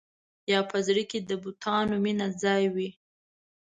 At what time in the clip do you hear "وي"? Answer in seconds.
2.75-2.89